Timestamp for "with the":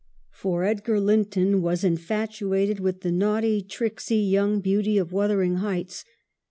2.79-3.11